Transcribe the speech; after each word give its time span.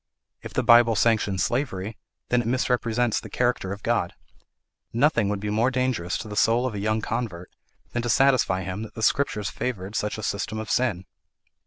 If 0.41 0.53
the 0.55 0.63
Bible 0.63 0.95
sanctions 0.95 1.43
slavery, 1.43 1.95
then 2.29 2.41
it 2.41 2.47
misrepresents 2.47 3.19
the 3.19 3.29
character 3.29 3.71
of 3.71 3.83
God. 3.83 4.13
Nothing 4.91 5.29
would 5.29 5.39
be 5.39 5.51
more 5.51 5.69
dangerous 5.69 6.17
to 6.17 6.27
the 6.27 6.35
soul 6.35 6.65
of 6.65 6.73
a 6.73 6.79
young 6.79 7.01
convert 7.01 7.51
than 7.91 8.01
to 8.01 8.09
satisfy 8.09 8.63
him 8.63 8.81
that 8.81 8.95
the 8.95 9.03
Scriptures 9.03 9.51
favoured 9.51 9.95
such 9.95 10.17
a 10.17 10.23
system 10.23 10.57
of 10.57 10.71
sin." 10.71 11.05